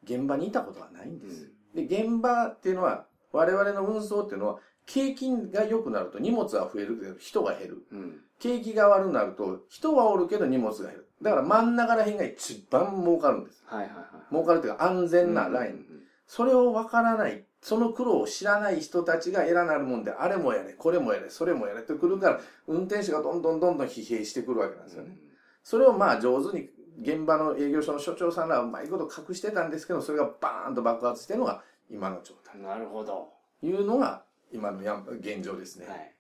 [0.05, 1.53] 現場にいたことはないんです。
[1.75, 4.59] で、現場っていうのは、我々の運送っていうのは、
[4.93, 7.87] 景気が良くなると荷物は増えるけど人が減る。
[7.93, 8.21] うん。
[8.41, 11.07] 景気が悪くなると人はおるけど荷物が減る。
[11.23, 13.63] だから真ん中ら辺が一番儲かるんです。
[13.67, 14.05] はいはいはい。
[14.31, 15.75] 儲かるというか安全なライン。
[15.75, 15.87] ン。
[16.27, 25.19] それを分からない、その苦労を知らない人たちが偉なるもんで、あれもやれ、これもやれ、それもやれってくるから、運転手がどんどんどんどん疲弊してくるわけなんですよね。
[25.63, 26.69] それをまあ上手に
[27.03, 32.61] 現場の営業所の所長さんらはうまいこと隠してたんですけど、それがバーンと爆発してるのが今の状態。
[32.61, 33.29] なるほど。
[33.63, 35.87] いうのが今のやん現状ですね。
[35.87, 36.15] はい。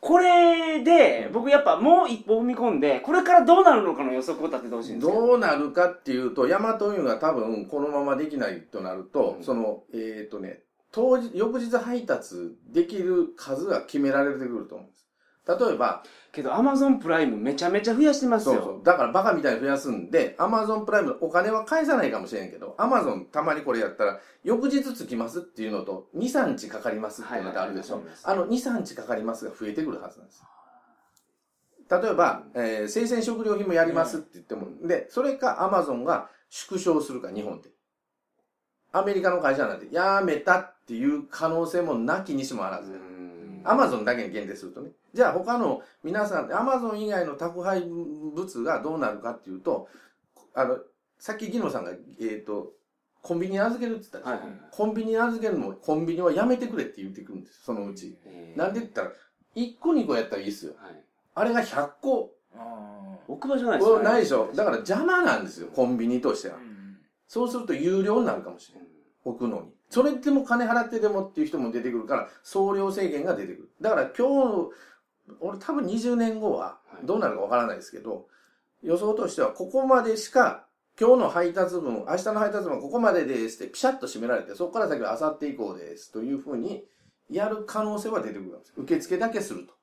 [0.00, 5.14] これで、僕やっぱもう一歩踏み込んで、これからどうなるのかの予測を立ててほしいんですよ。
[5.14, 14.99] どうなるかっていうと、ヤマト運輸が多分このままできないとなると、うんその、えっ、とね、当日、翌日配達できる数が決められてくると思うんです。
[15.58, 18.54] 例えば、けど、アマゾンプライムめちゃめちゃ増やしてますよ。
[18.54, 18.84] そうそう。
[18.84, 27.96] だからバカみたいに増やすんで、アマゾンプライムお金は返さないかもしれんけど、アマゾンたまにこれやったら、翌日着きますっていうのと、2、3日かかりますっていうのとあるでしょ。
[27.96, 30.42] はいはいあの、2、3日かかりますが増えてくるはずなんです。
[31.90, 37.70] 例えば、えー生鮮食料品もやりますって言っても、で、それかアマゾンが縮小するか、日本で。
[38.92, 42.92] アメリカの会社なんて、やめたっていう可能性もなきにしもあらず。
[42.92, 43.19] うん
[43.64, 44.90] アマゾンだけに限定するとね。
[45.12, 49.88] じゃあ他の皆さん、アマゾン以外の宅配物がどうなるかっていうと、
[50.54, 50.78] あの、
[51.18, 52.72] さっきギノさんが、えっ、と、
[53.22, 58.16] コンビニに預けるって言ったでしょ、はいはいはいコンビニに預けるのも、コンビニはやめてくれって言ってくるんですそのうち。
[58.24, 59.12] えーなんで言ったら、
[59.56, 60.74] 1個2個やったらいいっすよ。
[60.78, 61.04] はい。
[61.34, 62.34] あれが100個。
[63.28, 66.56] 置く場所ないですこれないでしょだから邪魔なんですよ、コンビニとしては。
[67.28, 68.88] そうすると有料になるかもしれない。
[69.24, 69.68] 置くのに。
[69.90, 73.70] それでも金払ってでもっていう人も出てくるから、送料制限が出てくる。
[73.80, 74.70] だから今日、
[75.40, 78.26] 俺多分20年後ははいどうなるかわからないですけど、
[78.82, 80.66] 予想としてはここまでしか、
[80.98, 86.84] 今日の配達分、明日の配達分はここまでですってピシャッと締められて、そこから先は明後日以降ですというふうに
[87.28, 88.72] やる可能性は出てくるんです。
[88.76, 89.74] 受付だけすると。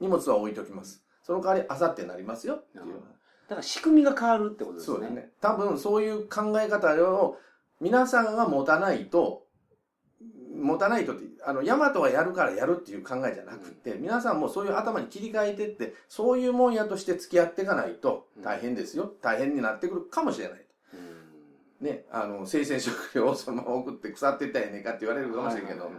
[0.00, 1.04] 荷物は置いときます。
[1.22, 2.84] その代わり明後日になりますよっていう。
[2.84, 2.90] だ
[3.50, 4.96] から仕組みが変わるってことですね。
[4.96, 5.30] そうですね。
[5.40, 7.38] 多分そういう考え方を
[7.80, 9.43] 皆さんが持たないと、
[10.54, 19.12] 持たないとって、あの、ヤマトがやるからやるっていう考えじゃなくて、皆さんもそういう頭に切り替えてって、そういうもんやとして付き合っていかないと大変ですよ。
[19.20, 20.66] 大変になってくるかもしれない。
[21.80, 25.90] うんね、あの、生鮮食料をそのまま送って腐っていったらええねんかって言われるかもしれんけど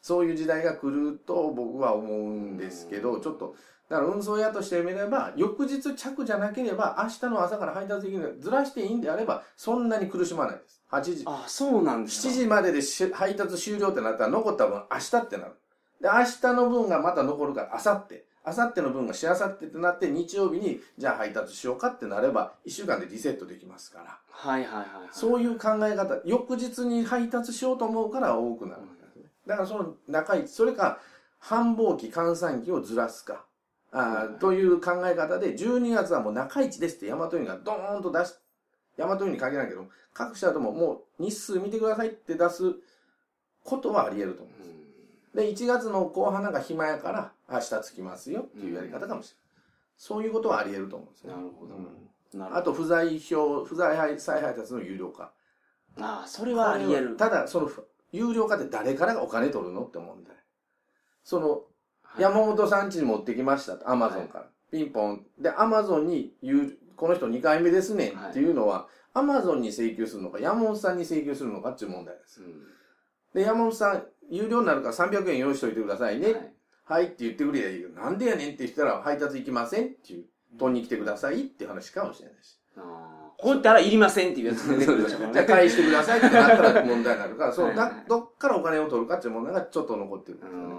[0.00, 3.56] そういう時代が来ると僕は思うんですけど、ちょっと、
[3.88, 10.75] だから運送屋としてみれば、翌日着じゃなければ、明日の朝から配達できるずらしていいんであれば、そんなに苦しまないです。
[10.90, 12.28] 8時、あ、そうなんですか。
[12.28, 15.52] 7時まででし配達終了ってなったら、残った分明日ってなる。
[16.00, 18.22] で、明日の分がまた残るから、明後日。
[18.46, 24.18] 明後日の分がしあさってってなって、日曜日に、じゃあ配達しようかってなれば、1週間でリセットできますから。
[24.30, 25.08] はいはいはいはい。
[25.10, 28.82] そういう考え方、翌日に配達しようと思うから多くなる。
[29.46, 30.98] だからその中市、それか、
[31.38, 33.44] 繁忙期、閑散期をずらすか。
[33.92, 38.34] あーという考え方で、12月はもう中市ですって、大和運輸がドーンと出し、
[38.96, 42.74] 大和運輸に限らないけど、各社とももう日数見てくださいって出す
[43.64, 44.76] ことはあり得ると思うんです。
[45.36, 49.62] で、1月の後半なんか暇やから、明日着きますよっていうやり方かもしれない。
[49.98, 51.32] そういうことはあり得ると思うんですね。
[51.34, 51.84] なるほどうん
[52.38, 55.32] なるほどあと、不在表、不在配再配達の有料化。
[55.98, 57.16] ああ、それはあり得る。
[57.16, 57.70] ただ、その、
[58.12, 60.34] 有料化って誰からがお金取るのって問題。
[61.24, 61.60] その、はい
[62.18, 64.46] 山本さん家に持ってきましたと、アマゾンから。
[64.70, 65.26] ピンポン。
[65.38, 72.42] で、アマゾンに言う、この人2回目ですねんっていうのは、アマゾンに請求するのか、山本さんに請求するのかっていう問題です。
[72.42, 72.62] うん
[73.34, 76.32] で、山本さん、有料になるから300円用意しといてくださいね。
[76.32, 76.52] はい
[76.86, 80.24] はい、って言ってくれやいいけど、なんでやねんって言ったら配達行きませんっていう、
[80.58, 82.58] 取りに来てくださいっていう話かもしれないし。
[82.78, 85.44] あこう言ったらいりませんっていうやつ出てくるでしょうじゃあね。
[85.44, 90.74] 返してくださいってなったら問題になるから、そう、はいはいなどっからお金を取るかっていう問題がちょっと残ってるんですよね。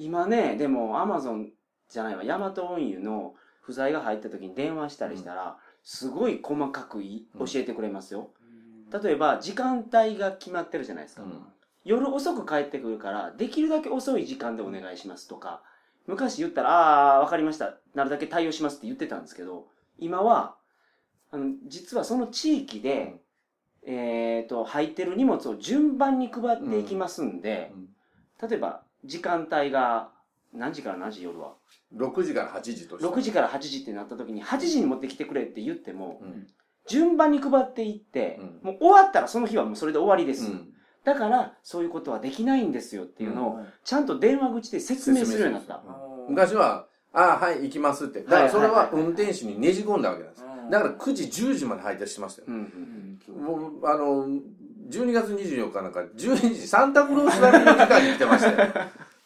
[0.00, 1.52] 今ね、でもアマゾン
[1.88, 8.30] じゃないわ、ヤマト運輸の不在が入った時に電話したりしたら、すごい細かく教えてくれますよ。
[9.02, 11.22] 例えば、時間帯が決まってるじゃないですか。
[11.22, 11.46] うん
[11.84, 15.62] 夜遅く帰ってくるから、できるだけ遅い時間でお願いしますとか、
[16.06, 17.76] 昔言ったら、ああー、わかりました。
[17.94, 19.66] なるだけ対応しますって言ってたんですけど、
[19.98, 20.56] 今は、
[21.30, 23.20] あの、実はその地域で、
[23.86, 27.70] えっ、と、入ってる荷物を順番に配っていきますんで、
[28.40, 30.10] 例えば、時間帯が、
[30.54, 31.54] 何時から何時夜は
[31.96, 33.08] 6時から8時として。
[33.08, 36.46] 6時から8時ってなった時に8時に持ってきてくれって言っても、うん
[36.86, 40.50] 順番に配っていって、うんもう終わったらその日はもうそれで終わりです。
[40.50, 40.70] うん
[41.04, 45.82] だから、そういうことはできないんですよっていうのを、うんちゃんと電話口で説明するようになった。
[46.28, 48.22] 昔は、ああ、はい、行きますって。
[48.22, 50.44] だからそれは運転手にねじ込んだわけなんです。
[50.70, 52.58] だから9時、10時まで配達してましたよ。
[53.38, 54.26] もう、あの、
[54.90, 58.72] 12月24日なんか12時、サンタクロース並みの時間に来てましたよ。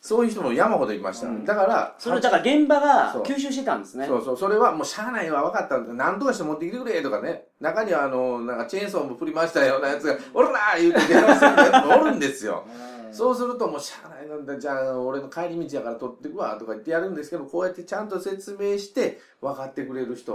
[0.01, 1.27] そういう人も山ほどいました。
[1.27, 4.07] うんだから、それだから現場が吸収してたんですね。
[4.07, 5.93] そうそう、それはもうしゃあないわ、分かったんだ。
[5.93, 7.47] なんとかして持ってきてくれとかね。
[7.61, 12.65] 中にはあの、なんかチェーンソーも振り回したようなやつが、おらー言うて電話するやつもおるんですよ。
[13.11, 20.33] そうするともうしゃあなんだ、じゃあ俺の帰り道やから取ってくわとか言ってやるんですけど、こうやってちゃんと説明して分かってくれる人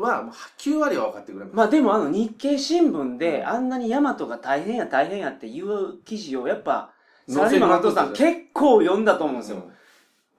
[0.00, 1.56] は、もう9割は分かってくれます。
[1.56, 6.92] まあでもあの日経新聞であんなにヤマトが大変や大変やっていう記事をやっぱ、
[7.34, 9.70] サラリーマンのお父さん結構読んだと思うんですよ。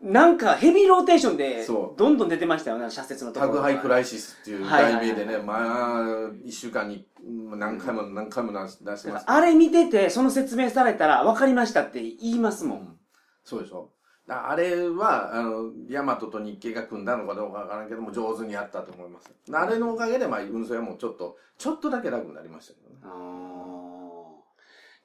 [0.01, 3.51] なんかヘビーローテーションでどんどん出てましたよね、社説のところ。
[3.53, 9.25] 宅配クライシスっていうはいはいはい題名でね、まあ、一週間にうん何回も何回も出してます。
[9.27, 12.79] あれ見てて、その説明されたら分かりましたって言いますもん。
[12.79, 12.97] うん
[13.43, 13.89] そうでしょ
[14.27, 19.31] だあれは、あの、ヤマトと日経が組んだのかどうかわからんけども、上手にやったと思います。
[19.51, 22.95] あれのおかげで、まあ、運送屋もちょっと、ちょっとだけ楽になりましたけどね。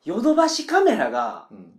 [0.07, 1.73] ヨドバシカメラがうん。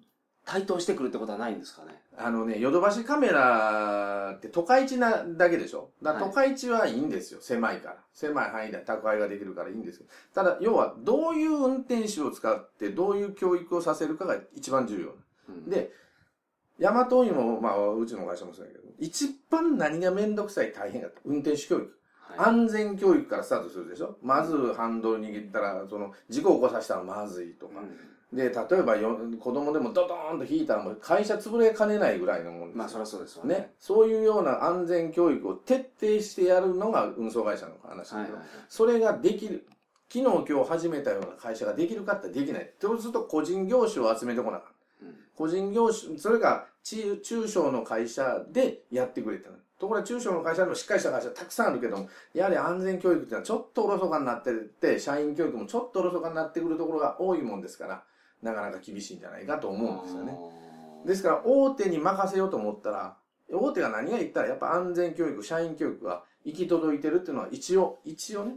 [0.49, 2.01] 台頭してくるってことはないんですかね？
[2.17, 5.89] あのね、ヨドバシカメラって都会地なだけでしょ？
[6.01, 7.41] だ都会地はいいんですよ。
[7.41, 7.97] 狭いから。
[8.13, 10.05] 狭い範囲で宅配ができるからいいんですよ。
[10.33, 15.15] ただ、要は、どういう運転手を使って、どういう教育をさせるかが一番重要。
[15.49, 15.91] うんで、
[16.79, 21.19] ヤマト運輸も、まあ、うちの会社もそうだけど、一番何がめんどくさい大変だった。
[21.25, 21.83] 運転手教育。
[22.21, 24.17] はい安全教育からスタートするでしょ？
[24.21, 27.81] まずハンドル握ったら、その、事故を起こさせたらまずいとか。
[28.33, 33.55] で、例えばよ、子供でもドドーンと引いたらもう会社潰れかねないぐらいのもんですよまあそりゃそうですわね。
[33.55, 33.73] ね。
[33.79, 38.45] そういうような安全教育を徹底してやるのが運送会社の話だけど、はいはいはい。
[38.67, 39.65] それができる。
[40.09, 42.71] 昨日今日始めたような会社ができるかってできない。
[42.79, 44.67] そうすると個人業種を集めてこなかっ
[45.01, 45.05] た。
[45.07, 49.57] うん個人業種、それが中中小の会社でやってくれたの。
[49.79, 58.03] ところが中小の会社でもしっかりした会社たくさんあるけども、やはり安全教育っていうのはちょっとおろそかになってって、社員教育もちょっとおろそかになってくるところが多いもんですから、
[58.41, 60.37] なかなか厳しいんじゃないかと思うんですよね。
[61.05, 63.17] ですから大手に任せようと思ったら、
[63.51, 68.55] 大手が何が言ったらやっぱ安全教育、社員教育が行き届いてるっていうのは一応、一応ね、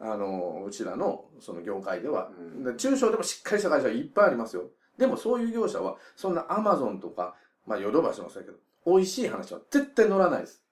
[0.00, 4.70] うんあの、うちらのその業界では、うんで中小でもしっかりした会社はいっぱいありますよ。
[4.96, 7.34] でもそういう業者は、そんなアマゾンとか、
[7.66, 10.62] まあヨドバシもそうやけど、美味しい話は絶対乗らないです。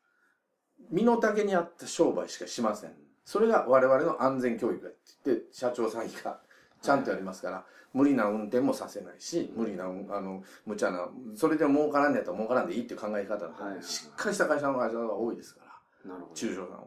[0.90, 2.92] 身の丈に合った商売しかしません。
[3.24, 6.40] それが我々の安全教育だって言って、社長さんが
[6.82, 7.64] ちゃんとやりますから、
[7.94, 15.60] 無理な運転もさせないし、無理な、あの、無茶な、それで儲からんねやったら儲からんでいいっていう考え方だしっかりした会社の会社が多いですか
[16.04, 16.34] ら、なるほど。
[16.34, 16.84] 中小さんは。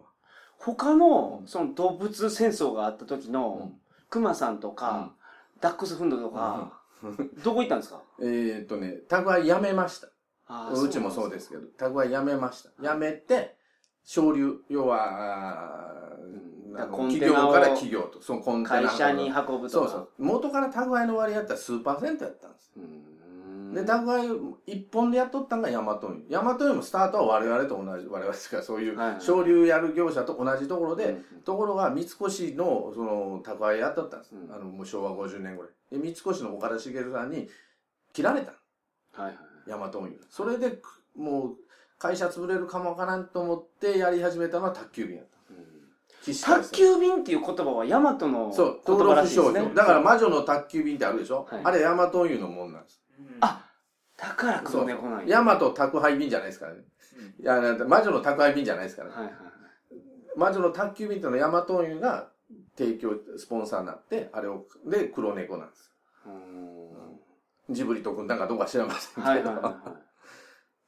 [0.58, 3.74] 他の、その動物戦争があった時のうん、
[4.10, 5.14] クマさんとか、
[5.60, 6.80] ダックスフンドとか、
[7.44, 8.04] どこ行ったんですか？
[8.20, 10.10] えーっとね、宅配やめました。
[10.48, 12.70] あうちもそうですけど、宅配やめました。
[12.84, 13.58] やめて、
[14.04, 16.11] 省流、要は、
[16.74, 19.70] 企業から企業と、そのコンテナ会社に運ぶとか。
[19.70, 20.10] そうそう。
[20.20, 22.72] 元から宅配の割合やったら数パーセントやったんです。
[22.78, 23.12] うん
[23.74, 24.28] で、宅配
[24.66, 26.26] 一本でやっとったんがヤマト運輸。
[26.30, 34.36] ヤマト運輸もスタートは我々と同じ、我々ですから、そういうはいはい省流やる業者と同じところで、うんところが三越のその宅配やっとったんです。
[34.36, 35.72] うんあの、もう昭和50年ぐらい。
[35.92, 37.50] で、三越の岡田茂さんに
[38.14, 38.52] 切られた。
[39.14, 39.38] はいはい。
[39.68, 40.20] ヤマト運輸。
[40.30, 41.56] それで、くもう、
[41.98, 45.26] 会社潰れるかもわからんと思ってやり始めたのは宅急便やっ
[46.26, 49.72] 宅急便っていう言葉はヤマトのそう、言葉らしいですね。
[49.74, 53.02] だから魔女の宅急便ってあるでしょ、はいあれヤマト運輸のもんなんです。
[53.40, 53.66] あ
[54.18, 55.38] だから黒猫なんや。
[55.38, 56.82] ヤマト宅配便じゃないですからね。
[57.40, 59.16] いや、魔女の宅配便じゃないですからね。
[59.16, 59.34] はいはい。
[60.36, 62.30] 魔女の宅急便っていうのはヤマト運輸が
[62.78, 65.92] 提供、スポンサーになって、あれを、で、黒猫なんです。
[67.70, 69.28] ジブリと組んだかどうか知らませんけど。
[69.28, 70.11] はいはいはいはい。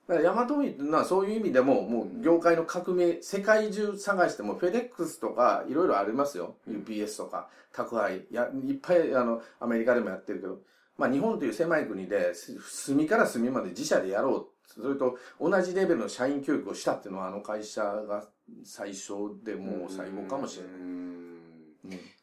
[0.08, 6.56] だからヤマト運輸っていうのはそういう意味でも、もう業界の革命、世界中探しても、フェデックスとか、いろいろありますよ。
[6.68, 10.60] UPS とか、宅配、や、いっぱい、あの、アメリカでもやってるけど、
[10.98, 14.48] まあ日本という狭い国で、す隅から隅まで自社でやろう。
[14.66, 18.26] それと同じレベルの社員教育をしたっていうのは、あの会社が
[18.64, 20.74] 最初でもう最後かもしれない。
[20.74, 21.14] うんうん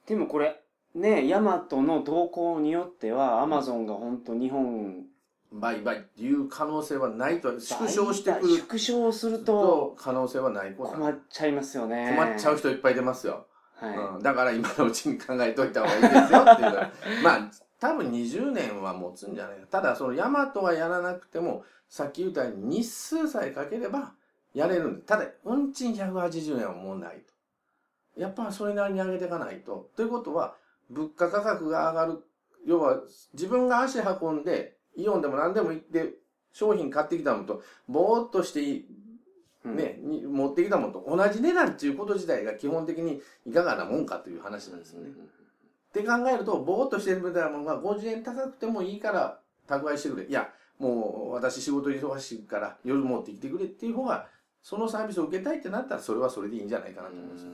[0.07, 0.61] でもこれ、
[0.95, 5.05] ね、ヤマトの動向によっては、アマゾンが本当日本、
[5.53, 12.15] 売買っていう可能性はないと、縮小してくる縮小するとと可能性はないこと困っちゃいますよね。
[12.17, 13.47] 困っちゃう人いっぱい出ますよ。
[13.75, 13.97] はい。
[13.97, 16.91] うん、だから今のうちに考えといた方がいいですよっていう。
[17.25, 19.67] まあ、多分20年は持つんじゃないか。
[19.67, 24.13] ただ、そのヤマトはやらなくても、さっき言ったように日数さえかければ
[24.55, 25.03] やれるんで。
[25.03, 28.21] ただ、運賃180円はもうないと。
[28.21, 29.91] やっぱそれなりに上げていかないと。
[29.97, 30.55] ということは、
[30.91, 32.25] 物価価格が上がる。
[32.67, 33.01] 要は、
[33.33, 36.15] 自分が足運んで、イオンでも何でも行って、
[36.53, 38.87] 商品買ってきたのと、ぼーっとしていい
[39.65, 45.11] うんね、に持ってきたものと同じ値段っていうこと自体が基本的にいかがなもんかという話なんですよね。
[45.11, 50.25] って考えると、ぼーっとしてるみたいなものが50円高くてもいいから宅配してくれ。
[50.25, 54.29] いや、もう私仕事忙しいから夜持ってきてくれっていう方が、
[54.63, 57.47] そのサービスを受けたいってなったらそれはそれでいいんじゃないかなと思うんです。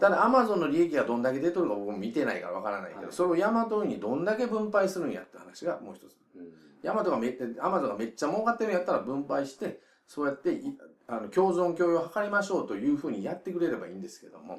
[0.00, 6.16] ただ、アマゾンの利益がどんだけ出とるか僕も見てないからわからないけど、はいそれをヤマトにどんだけ分配するんやって話がもう一つ。
[6.36, 6.46] うん
[6.82, 10.62] ヤマトがめアマゾンがめっちゃ儲かってるんやったら分配して、そうやってい
[11.08, 14.58] あの共存共用を図りましょうというふうにやってくれればいいんですけども、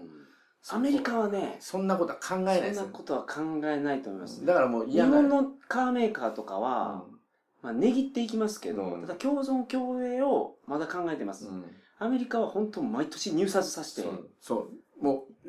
[0.70, 2.98] アメリカはね、そんなことは考えないですよそんな。
[2.98, 4.46] ことは考えないと思います。
[4.46, 5.18] だからもう日嫌な。
[5.18, 7.06] 本のカーメーカーとかは、
[7.62, 11.48] まあ、値切っていきますけど、うんただ共存共栄をまだ考えてます。
[11.48, 11.64] うん
[12.00, 14.70] アメリカは本当毎年入札させてそ、う、そう。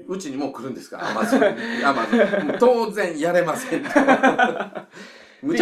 [0.06, 0.98] もう、うちにもう来るんですか？
[0.98, 1.42] ら、アマゾン。
[1.84, 2.58] アマゾン。
[2.58, 3.88] 当然やれません と。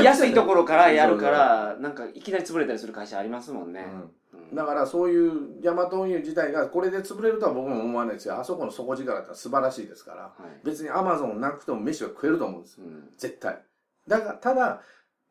[0.03, 3.87] 安いところからやるから、なんかいきなり潰れたりする会社ありますもんね。
[3.93, 4.11] うんうん
[4.55, 8.39] だからそういうヤマト運輸自体がこれで潰れるとは僕も思わないですよ。
[8.39, 10.23] あそこの底力って素晴らしいですから。
[10.23, 12.85] はい別にアマゾンなくても飯は食えると思うんですよ。
[12.87, 13.61] うん絶対。
[14.07, 14.83] だから、ただ、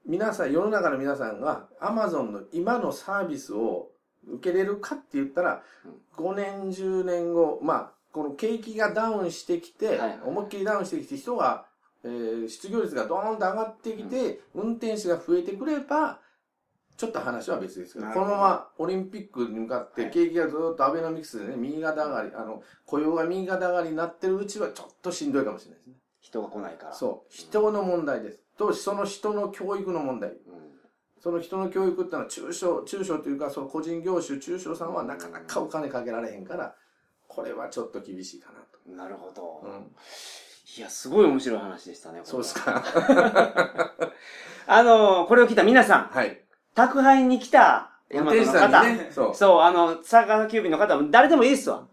[0.05, 3.91] 皆さん、世の中の皆さんが、アマゾンの今のサービスを
[4.27, 5.63] 受けれるかって言ったら、
[6.17, 11.65] 5年、10年後、まあ、この景気がダウンしてきて、思いっきりダウンしてきて、人が、
[12.05, 16.21] えー失業率がドーンと上がってきて、運転手が増えてくれば、
[16.95, 25.95] ちょっと話は別ですけど、このままオリンピックに向かってはい景気がずっとアベノミクスでね、右肩上がり、あの、雇用が右肩上がりになってるうちはちょっとしんどいかもしれないですね。
[26.21, 26.93] 人が来ないから。
[26.93, 27.33] そう。
[27.33, 28.39] 人の問題です。
[28.57, 30.29] と、その人の教育の問題。
[30.29, 30.37] うん
[31.25, 36.75] その人の教育ってのは中小、中小というか、その個人業種、中小さんはなかなかお金かけられへんから、
[37.35, 38.95] これはちょっと厳しいかなと。
[38.95, 39.91] なるほど、うん。
[40.77, 42.21] いや、すごい面白い話でしたね。
[42.23, 42.83] そうですか。
[44.67, 46.41] あの、これを聞いた皆さん、はい。
[46.73, 49.35] 宅配に来た運大和の方、ね、そう。
[49.35, 51.83] そう、あの、佐川急便の方も誰でもいいですわ。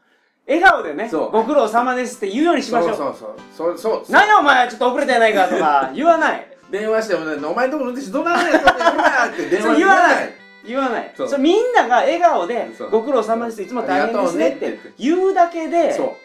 [0.47, 2.97] 笑顔でね、ご苦労様ですって言うようにしましょう。
[2.97, 3.78] そうそうそう。
[3.78, 4.12] そう。
[4.12, 6.49] 何やお前、ちょっと遅れたやないかとか言わない。
[6.70, 10.41] 電話してもね、お前のところの運転手どないやねん、そんなんやるなって電話言わない。
[10.64, 11.12] 言わない。
[11.16, 16.16] そうみんなが笑顔でそう、ご苦労様です、いつも大変ですねっありがとうねて言うだけで、そ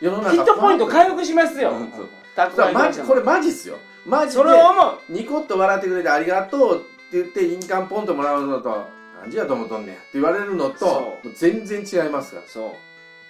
[0.00, 0.04] う。
[0.04, 2.08] 世の中ヒットポイント回復しますようんそう。
[2.34, 3.78] 宅そう配会社もマジこれマジっすよ。
[4.04, 4.32] マジで。
[4.32, 4.98] それを思う。
[5.08, 8.86] ニコッと笑ってくれてありがとうって言って印鑑ポンともらうのと、
[9.22, 12.46] 何時やと思っとんねんって言われるのと、そうもう全然違いますから。
[12.46, 12.70] そう。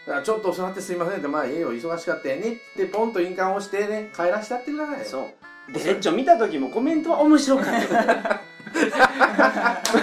[0.06, 5.04] だからちょっと遅なってすいませんって、まあええよ、忙しかったよねってポンと印鑑をしてね、帰らしてやってください。
[5.04, 5.30] そ
[5.68, 5.72] う。
[5.72, 8.40] で、レッチョ見た時もコメントは面白かった。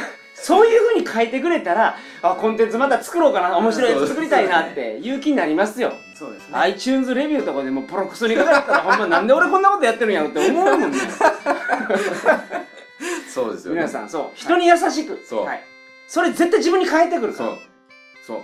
[0.44, 5.94] そういう風に書いてくれたら、あ、コンテンツまた作ろうかな、面白いやつ作りたいなって勇気になりますよ。
[6.14, 6.56] そうですね。
[6.58, 10.98] iTunes レビューとかでもポロクソに書かれたら、ほんまなんで俺こんなことやってるんやろって思うもんね。
[13.34, 13.80] そうですよね。
[13.80, 14.36] 皆さん、そう。
[14.36, 15.24] 人に優しく。
[15.26, 15.64] そうはい。
[16.08, 17.60] それ絶対自分に返ってくるからそう。。
[18.28, 18.42] そう。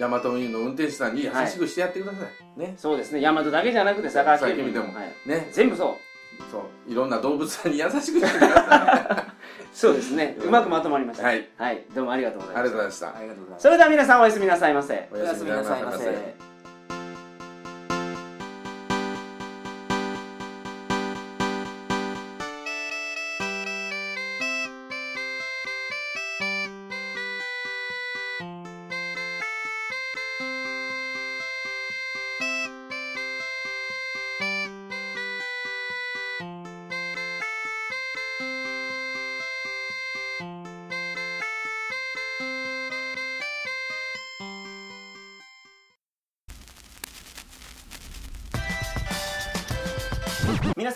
[0.00, 2.18] ヤマト運輸の運転手さんに優しくしてやってくださ
[2.56, 2.58] い。
[2.58, 2.74] ね。
[2.78, 3.20] そうですね。
[3.20, 5.12] ヤマトだけじゃなくて、佐川急便さっき見てもはい。
[5.28, 5.48] ね。
[5.52, 6.03] 全部そう。
[6.50, 6.90] そう。
[6.90, 9.26] いろんな動物さんに優しくしてくださ
[9.72, 10.36] そうですね。
[10.40, 11.20] うまくまとまりましい。
[11.20, 11.26] た。
[11.26, 11.48] はい。
[11.56, 11.84] はい。
[11.94, 13.60] どうもありがとうございあましたりがとうございました。
[13.60, 15.08] それでは皆さんおやすみなさいませ。
[15.12, 16.53] おやすみなさいませ。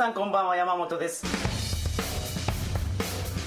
[0.08, 1.22] さんこんばんは山本です。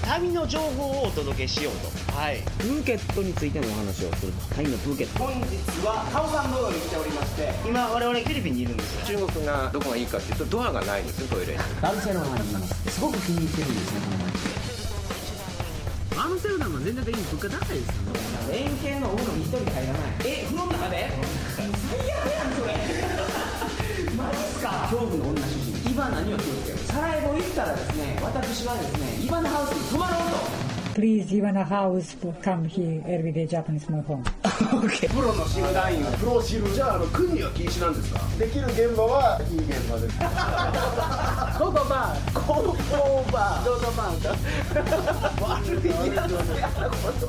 [0.06, 1.74] 旅の情報をお届けしよう
[2.06, 2.12] と。
[2.12, 2.38] はい。
[2.58, 5.24] プーケットについてのお話をするタイのプーケット。
[5.24, 7.52] 本日はカオサンブーに来ておりまして。
[7.66, 11.58] 今我々フィリピンにいるんです中国がどこがいいかっていうとドアがないんですよトイレに。
[11.82, 14.30] バルセロナにいますすごく気に入ってるんですねこの街。
[16.14, 17.94] バルセロナも全然的に物価高いですよ
[18.54, 21.10] ね円形のお風呂に一人入らないえ風呂の中で
[21.58, 22.78] 最悪やんそれ。
[24.14, 24.86] マジっすか？
[24.92, 26.78] 恐怖の女主人イバナには気をつける？
[26.78, 30.72] サラエボ行ったらですね私はですねイバナハウスに泊まろうと。
[30.92, 34.22] Please, Ivana House, come here, everyday Japanese my home.
[34.42, 38.20] プロの集団員プロシルじゃああの国は禁止なんですか？
[38.38, 40.18] できる現場はいい現場です。
[41.58, 42.76] ココバーココ
[43.32, 44.16] バーどうぞバー
[45.40, 47.24] 悪いやつやなこと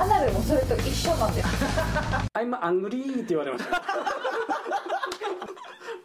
[0.00, 1.48] アナルもそれと一緒なんです
[2.34, 3.82] I'm angry って言われました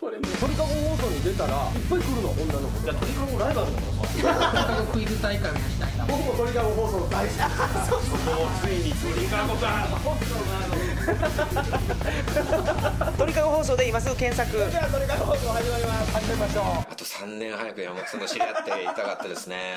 [0.07, 3.91] これね鳥かご放送に出たらいっぱい来るの女の子じゃ鳥かごライバルだか
[4.41, 7.37] らさクイズ大会をやりたいな僕も鳥かご放送の大好き
[13.17, 14.09] 鳥かご放送で今す。
[14.09, 14.63] ぐ検索
[16.89, 19.75] あと3年早く山本さんと知り合っていたかったですね